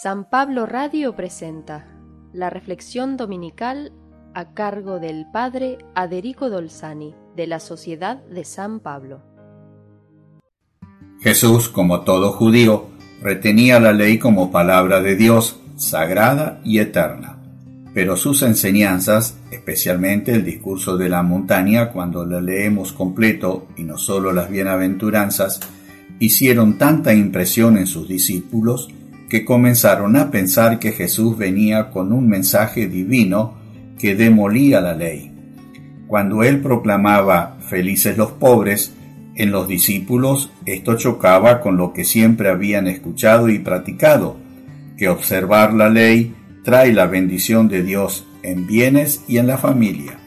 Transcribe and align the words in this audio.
San 0.00 0.24
Pablo 0.24 0.64
Radio 0.64 1.14
presenta 1.14 1.86
la 2.32 2.48
reflexión 2.48 3.18
dominical 3.18 3.92
a 4.32 4.54
cargo 4.54 4.98
del 4.98 5.26
Padre 5.30 5.76
Aderico 5.94 6.48
Dolzani 6.48 7.14
de 7.36 7.46
la 7.46 7.60
Sociedad 7.60 8.24
de 8.24 8.44
San 8.44 8.80
Pablo. 8.80 9.20
Jesús, 11.20 11.68
como 11.68 12.00
todo 12.00 12.32
judío, 12.32 12.86
retenía 13.20 13.78
la 13.80 13.92
ley 13.92 14.18
como 14.18 14.50
palabra 14.50 15.02
de 15.02 15.14
Dios, 15.14 15.60
sagrada 15.76 16.62
y 16.64 16.78
eterna. 16.78 17.38
Pero 17.92 18.16
sus 18.16 18.42
enseñanzas, 18.42 19.36
especialmente 19.50 20.32
el 20.32 20.42
discurso 20.42 20.96
de 20.96 21.10
la 21.10 21.22
montaña, 21.22 21.90
cuando 21.90 22.24
lo 22.24 22.40
leemos 22.40 22.94
completo 22.94 23.68
y 23.76 23.84
no 23.84 23.98
solo 23.98 24.32
las 24.32 24.48
bienaventuranzas, 24.48 25.60
hicieron 26.18 26.78
tanta 26.78 27.12
impresión 27.12 27.76
en 27.76 27.86
sus 27.86 28.08
discípulos 28.08 28.88
que 29.32 29.46
comenzaron 29.46 30.14
a 30.16 30.30
pensar 30.30 30.78
que 30.78 30.92
Jesús 30.92 31.38
venía 31.38 31.88
con 31.88 32.12
un 32.12 32.28
mensaje 32.28 32.86
divino 32.86 33.54
que 33.98 34.14
demolía 34.14 34.82
la 34.82 34.92
ley. 34.92 35.32
Cuando 36.06 36.42
él 36.42 36.60
proclamaba 36.60 37.56
felices 37.66 38.18
los 38.18 38.32
pobres, 38.32 38.92
en 39.34 39.50
los 39.50 39.66
discípulos 39.66 40.50
esto 40.66 40.98
chocaba 40.98 41.62
con 41.62 41.78
lo 41.78 41.94
que 41.94 42.04
siempre 42.04 42.50
habían 42.50 42.86
escuchado 42.88 43.48
y 43.48 43.58
practicado, 43.58 44.36
que 44.98 45.08
observar 45.08 45.72
la 45.72 45.88
ley 45.88 46.34
trae 46.62 46.92
la 46.92 47.06
bendición 47.06 47.68
de 47.68 47.82
Dios 47.82 48.26
en 48.42 48.66
bienes 48.66 49.24
y 49.28 49.38
en 49.38 49.46
la 49.46 49.56
familia. 49.56 50.18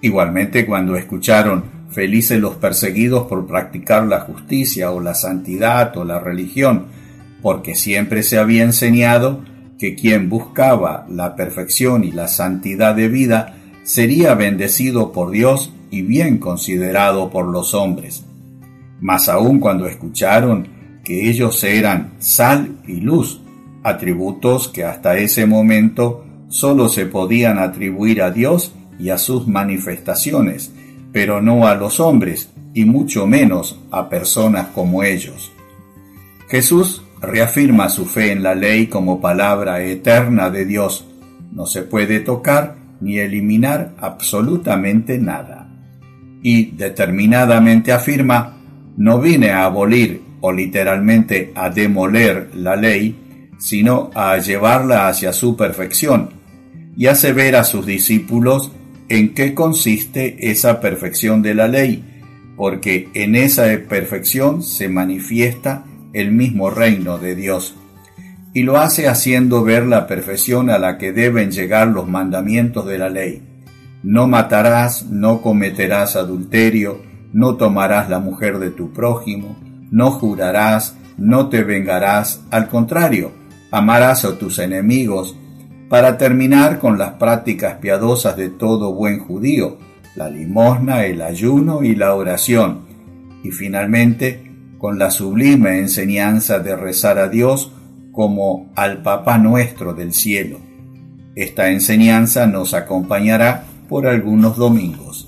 Igualmente 0.00 0.64
cuando 0.64 0.96
escucharon 0.96 1.64
felices 1.90 2.40
los 2.40 2.54
perseguidos 2.54 3.26
por 3.26 3.46
practicar 3.46 4.06
la 4.06 4.20
justicia 4.20 4.92
o 4.92 5.00
la 5.00 5.12
santidad 5.12 5.94
o 5.98 6.06
la 6.06 6.20
religión, 6.20 6.86
porque 7.44 7.74
siempre 7.74 8.22
se 8.22 8.38
había 8.38 8.64
enseñado 8.64 9.44
que 9.78 9.94
quien 9.94 10.30
buscaba 10.30 11.06
la 11.10 11.36
perfección 11.36 12.02
y 12.02 12.10
la 12.10 12.26
santidad 12.26 12.94
de 12.94 13.08
vida 13.08 13.56
sería 13.82 14.34
bendecido 14.34 15.12
por 15.12 15.30
Dios 15.30 15.70
y 15.90 16.00
bien 16.00 16.38
considerado 16.38 17.28
por 17.28 17.46
los 17.46 17.74
hombres. 17.74 18.24
Más 18.98 19.28
aún 19.28 19.60
cuando 19.60 19.86
escucharon 19.86 20.68
que 21.04 21.28
ellos 21.28 21.62
eran 21.64 22.14
sal 22.18 22.78
y 22.88 23.02
luz, 23.02 23.42
atributos 23.82 24.68
que 24.68 24.84
hasta 24.84 25.18
ese 25.18 25.44
momento 25.44 26.24
sólo 26.48 26.88
se 26.88 27.04
podían 27.04 27.58
atribuir 27.58 28.22
a 28.22 28.30
Dios 28.30 28.72
y 28.98 29.10
a 29.10 29.18
sus 29.18 29.46
manifestaciones, 29.46 30.72
pero 31.12 31.42
no 31.42 31.66
a 31.66 31.74
los 31.74 32.00
hombres 32.00 32.48
y 32.72 32.86
mucho 32.86 33.26
menos 33.26 33.78
a 33.90 34.08
personas 34.08 34.68
como 34.68 35.02
ellos. 35.02 35.52
Jesús 36.48 37.03
reafirma 37.24 37.88
su 37.88 38.06
fe 38.06 38.32
en 38.32 38.42
la 38.42 38.54
ley 38.54 38.86
como 38.86 39.20
palabra 39.20 39.82
eterna 39.82 40.50
de 40.50 40.64
Dios. 40.64 41.06
No 41.52 41.66
se 41.66 41.82
puede 41.82 42.20
tocar 42.20 42.76
ni 43.00 43.18
eliminar 43.18 43.94
absolutamente 43.98 45.18
nada. 45.18 45.68
Y 46.42 46.72
determinadamente 46.72 47.92
afirma, 47.92 48.56
no 48.96 49.20
vine 49.20 49.50
a 49.50 49.64
abolir 49.64 50.22
o 50.40 50.52
literalmente 50.52 51.52
a 51.54 51.70
demoler 51.70 52.50
la 52.54 52.76
ley, 52.76 53.50
sino 53.58 54.10
a 54.14 54.36
llevarla 54.38 55.08
hacia 55.08 55.32
su 55.32 55.56
perfección, 55.56 56.30
y 56.96 57.06
hace 57.06 57.32
ver 57.32 57.56
a 57.56 57.64
sus 57.64 57.86
discípulos 57.86 58.70
en 59.08 59.34
qué 59.34 59.54
consiste 59.54 60.50
esa 60.50 60.80
perfección 60.80 61.42
de 61.42 61.54
la 61.54 61.66
ley, 61.66 62.04
porque 62.56 63.08
en 63.14 63.36
esa 63.36 63.64
perfección 63.88 64.62
se 64.62 64.88
manifiesta 64.88 65.84
el 66.14 66.32
mismo 66.32 66.70
reino 66.70 67.18
de 67.18 67.34
Dios, 67.34 67.74
y 68.54 68.62
lo 68.62 68.78
hace 68.78 69.08
haciendo 69.08 69.64
ver 69.64 69.84
la 69.84 70.06
perfección 70.06 70.70
a 70.70 70.78
la 70.78 70.96
que 70.96 71.12
deben 71.12 71.50
llegar 71.50 71.88
los 71.88 72.08
mandamientos 72.08 72.86
de 72.86 72.98
la 72.98 73.10
ley. 73.10 73.42
No 74.02 74.28
matarás, 74.28 75.06
no 75.06 75.42
cometerás 75.42 76.14
adulterio, 76.14 77.02
no 77.32 77.56
tomarás 77.56 78.08
la 78.08 78.20
mujer 78.20 78.60
de 78.60 78.70
tu 78.70 78.92
prójimo, 78.92 79.56
no 79.90 80.12
jurarás, 80.12 80.96
no 81.16 81.48
te 81.48 81.64
vengarás, 81.64 82.42
al 82.50 82.68
contrario, 82.68 83.32
amarás 83.72 84.24
a 84.24 84.38
tus 84.38 84.60
enemigos, 84.60 85.36
para 85.88 86.16
terminar 86.16 86.78
con 86.78 86.96
las 86.96 87.14
prácticas 87.14 87.78
piadosas 87.78 88.36
de 88.36 88.50
todo 88.50 88.94
buen 88.94 89.18
judío, 89.18 89.78
la 90.14 90.28
limosna, 90.28 91.06
el 91.06 91.22
ayuno 91.22 91.82
y 91.82 91.96
la 91.96 92.14
oración, 92.14 92.82
y 93.42 93.50
finalmente 93.50 94.43
con 94.84 94.98
la 94.98 95.10
sublime 95.10 95.78
enseñanza 95.78 96.58
de 96.58 96.76
rezar 96.76 97.16
a 97.16 97.30
Dios 97.30 97.72
como 98.12 98.70
al 98.76 99.00
Papá 99.00 99.38
nuestro 99.38 99.94
del 99.94 100.12
cielo. 100.12 100.60
Esta 101.34 101.70
enseñanza 101.70 102.46
nos 102.46 102.74
acompañará 102.74 103.64
por 103.88 104.06
algunos 104.06 104.58
domingos. 104.58 105.26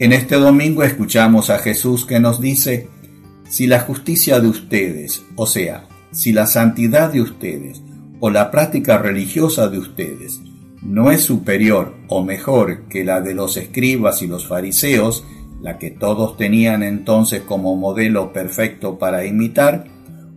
En 0.00 0.12
este 0.12 0.34
domingo 0.34 0.82
escuchamos 0.82 1.50
a 1.50 1.58
Jesús 1.58 2.04
que 2.04 2.18
nos 2.18 2.40
dice, 2.40 2.88
si 3.48 3.68
la 3.68 3.78
justicia 3.78 4.40
de 4.40 4.48
ustedes, 4.48 5.22
o 5.36 5.46
sea, 5.46 5.86
si 6.10 6.32
la 6.32 6.48
santidad 6.48 7.12
de 7.12 7.20
ustedes 7.20 7.80
o 8.18 8.28
la 8.28 8.50
práctica 8.50 8.98
religiosa 8.98 9.68
de 9.68 9.78
ustedes 9.78 10.40
no 10.82 11.12
es 11.12 11.20
superior 11.20 11.94
o 12.08 12.24
mejor 12.24 12.88
que 12.88 13.04
la 13.04 13.20
de 13.20 13.34
los 13.34 13.56
escribas 13.56 14.20
y 14.22 14.26
los 14.26 14.48
fariseos, 14.48 15.24
la 15.64 15.78
que 15.78 15.90
todos 15.90 16.36
tenían 16.36 16.82
entonces 16.82 17.40
como 17.40 17.74
modelo 17.74 18.34
perfecto 18.34 18.98
para 18.98 19.24
imitar, 19.24 19.86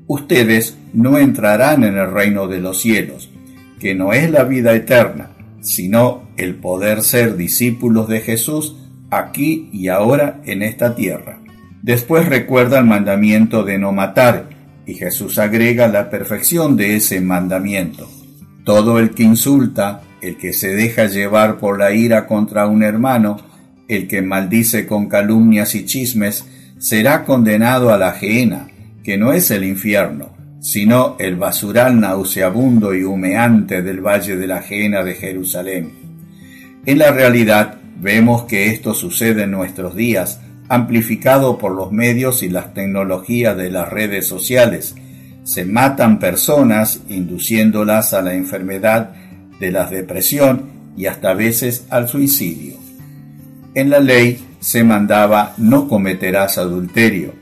ustedes 0.08 0.78
no 0.94 1.18
entrarán 1.18 1.84
en 1.84 1.98
el 1.98 2.10
reino 2.14 2.48
de 2.48 2.62
los 2.62 2.80
cielos, 2.80 3.30
que 3.78 3.94
no 3.94 4.14
es 4.14 4.32
la 4.32 4.46
vida 4.46 4.74
eterna, 4.74 5.32
sino 5.60 6.30
el 6.38 6.56
poder 6.56 7.02
ser 7.02 7.36
discípulos 7.36 8.08
de 8.08 8.22
Jesús 8.22 8.78
aquí 9.12 9.70
y 9.74 9.90
ahora 9.90 10.40
en 10.46 10.64
esta 10.64 10.96
tierra. 10.96 11.42
Después 11.82 12.30
recuerda 12.30 12.80
el 12.80 12.86
mandamiento 12.86 13.66
de 13.66 13.78
no 13.80 13.92
matar, 13.92 14.48
y 14.86 14.94
Jesús 14.94 15.40
agrega 15.40 15.90
la 15.90 16.10
perfección 16.10 16.78
de 16.78 16.96
ese 16.96 17.20
mandamiento. 17.20 18.10
Todo 18.64 18.98
el 18.98 19.10
que 19.10 19.24
insulta, 19.24 20.04
el 20.22 20.38
que 20.38 20.54
se 20.54 20.70
deja 20.70 21.08
llevar 21.08 21.58
por 21.58 21.78
la 21.78 21.92
ira 21.92 22.28
contra 22.28 22.66
un 22.68 22.82
hermano, 22.82 23.47
el 23.88 24.08
que 24.08 24.22
maldice 24.22 24.86
con 24.86 25.08
calumnias 25.08 25.76
y 25.76 25.86
chismes 25.86 26.46
será 26.80 27.24
condenado 27.24 27.94
a 27.94 27.98
la 27.98 28.14
gehenna, 28.14 28.68
que 29.04 29.18
no 29.18 29.34
es 29.34 29.52
el 29.52 29.64
infierno, 29.64 30.30
sino 30.60 31.16
el 31.20 31.36
basural 31.36 32.00
nauseabundo 32.00 32.94
y 32.94 33.04
humeante 33.04 33.82
del 33.82 34.02
valle 34.02 34.36
de 34.36 34.48
la 34.48 34.62
gehenna 34.62 35.04
de 35.04 35.16
Jerusalén. 35.16 35.92
En 36.86 36.98
la 36.98 37.12
realidad 37.12 37.78
vemos 38.00 38.44
que 38.44 38.68
esto 38.68 38.94
sucede 38.94 39.44
en 39.44 39.52
nuestros 39.52 39.96
días, 39.96 40.42
amplificado 40.70 41.58
por 41.58 41.74
los 41.74 41.92
medios 41.92 42.44
y 42.44 42.50
las 42.50 42.74
tecnologías 42.74 43.56
de 43.58 43.72
las 43.72 43.90
redes 43.90 44.28
sociales. 44.28 44.96
Se 45.44 45.66
matan 45.66 46.20
personas 46.20 47.02
induciéndolas 47.08 48.14
a 48.14 48.22
la 48.22 48.34
enfermedad 48.34 49.12
de 49.60 49.72
la 49.72 49.86
depresión 49.90 50.64
y 50.98 51.06
hasta 51.06 51.34
veces 51.34 51.86
al 51.90 52.08
suicidio. 52.08 52.87
En 53.78 53.92
la 53.92 54.00
ley 54.00 54.44
se 54.60 54.84
mandaba 54.84 55.54
no 55.58 55.88
cometerás 55.88 56.58
adulterio, 56.58 57.36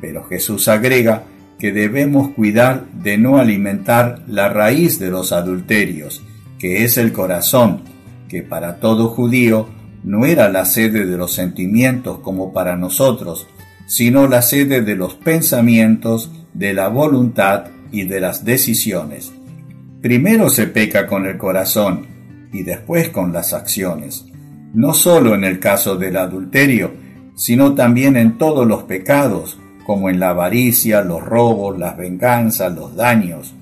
pero 0.00 0.24
Jesús 0.24 0.66
agrega 0.66 1.22
que 1.60 1.70
debemos 1.70 2.30
cuidar 2.30 2.86
de 2.90 3.18
no 3.18 3.38
alimentar 3.38 4.24
la 4.26 4.48
raíz 4.48 4.98
de 4.98 5.10
los 5.10 5.30
adulterios, 5.30 6.24
que 6.58 6.82
es 6.82 6.96
el 6.96 7.12
corazón, 7.12 7.82
que 8.28 8.42
para 8.42 8.80
todo 8.80 9.10
judío 9.10 9.68
no 10.02 10.26
era 10.26 10.48
la 10.48 10.64
sede 10.64 11.06
de 11.06 11.16
los 11.16 11.34
sentimientos 11.34 12.18
como 12.18 12.52
para 12.52 12.76
nosotros, 12.76 13.46
sino 13.86 14.26
la 14.26 14.42
sede 14.42 14.80
de 14.80 14.96
los 14.96 15.14
pensamientos, 15.14 16.32
de 16.52 16.74
la 16.74 16.88
voluntad 16.88 17.66
y 17.92 18.06
de 18.06 18.18
las 18.18 18.44
decisiones. 18.44 19.32
Primero 20.02 20.50
se 20.50 20.66
peca 20.66 21.06
con 21.06 21.26
el 21.26 21.38
corazón 21.38 22.08
y 22.52 22.64
después 22.64 23.10
con 23.10 23.32
las 23.32 23.52
acciones 23.52 24.24
no 24.74 24.92
solo 24.92 25.34
en 25.34 25.44
el 25.44 25.58
caso 25.58 25.96
del 25.96 26.16
adulterio, 26.16 26.92
sino 27.34 27.74
también 27.74 28.16
en 28.16 28.38
todos 28.38 28.66
los 28.66 28.84
pecados, 28.84 29.58
como 29.84 30.08
en 30.10 30.18
la 30.18 30.30
avaricia, 30.30 31.02
los 31.02 31.22
robos, 31.22 31.78
las 31.78 31.96
venganzas, 31.96 32.74
los 32.74 32.96
daños. 32.96 33.54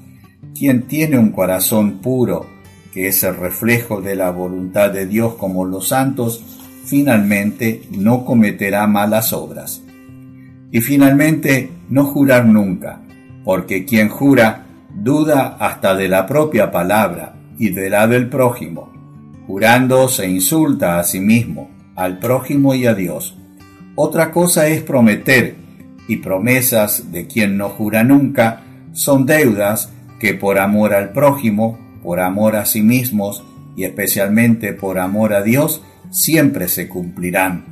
Quien 0.56 0.82
tiene 0.82 1.18
un 1.18 1.30
corazón 1.30 1.98
puro, 1.98 2.46
que 2.92 3.08
es 3.08 3.22
el 3.24 3.36
reflejo 3.36 4.00
de 4.00 4.14
la 4.14 4.30
voluntad 4.30 4.90
de 4.90 5.06
Dios 5.06 5.34
como 5.34 5.64
los 5.64 5.88
santos, 5.88 6.42
finalmente 6.84 7.82
no 7.90 8.24
cometerá 8.24 8.86
malas 8.86 9.32
obras. 9.32 9.82
Y 10.70 10.80
finalmente, 10.80 11.70
no 11.90 12.04
jurar 12.04 12.46
nunca, 12.46 13.00
porque 13.44 13.84
quien 13.84 14.08
jura 14.08 14.66
duda 14.94 15.56
hasta 15.58 15.94
de 15.94 16.08
la 16.08 16.26
propia 16.26 16.70
palabra 16.70 17.34
y 17.58 17.70
de 17.70 17.90
la 17.90 18.06
del 18.06 18.28
prójimo 18.28 18.93
Jurando 19.46 20.08
se 20.08 20.28
insulta 20.28 20.98
a 20.98 21.04
sí 21.04 21.20
mismo, 21.20 21.70
al 21.96 22.18
prójimo 22.18 22.74
y 22.74 22.86
a 22.86 22.94
Dios. 22.94 23.36
Otra 23.94 24.30
cosa 24.30 24.66
es 24.68 24.82
prometer, 24.82 25.56
y 26.08 26.16
promesas 26.16 27.12
de 27.12 27.26
quien 27.26 27.56
no 27.56 27.70
jura 27.70 28.04
nunca 28.04 28.62
son 28.92 29.26
deudas 29.26 29.92
que 30.18 30.34
por 30.34 30.58
amor 30.58 30.94
al 30.94 31.10
prójimo, 31.12 31.78
por 32.02 32.20
amor 32.20 32.56
a 32.56 32.66
sí 32.66 32.82
mismos 32.82 33.44
y 33.76 33.84
especialmente 33.84 34.72
por 34.72 34.98
amor 34.98 35.32
a 35.32 35.42
Dios, 35.42 35.82
siempre 36.10 36.68
se 36.68 36.88
cumplirán. 36.88 37.64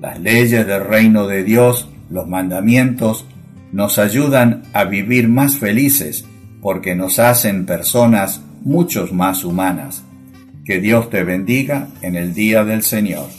Las 0.00 0.20
leyes 0.20 0.66
del 0.66 0.84
reino 0.84 1.26
de 1.26 1.42
Dios, 1.42 1.88
los 2.08 2.28
mandamientos, 2.28 3.26
nos 3.72 3.98
ayudan 3.98 4.62
a 4.72 4.84
vivir 4.84 5.28
más 5.28 5.56
felices 5.56 6.24
porque 6.62 6.94
nos 6.94 7.18
hacen 7.18 7.66
personas 7.66 8.42
muchos 8.62 9.12
más 9.12 9.44
humanas. 9.44 10.04
Que 10.68 10.80
Dios 10.80 11.08
te 11.08 11.24
bendiga 11.24 11.88
en 12.02 12.14
el 12.14 12.34
día 12.34 12.62
del 12.62 12.82
Señor. 12.82 13.30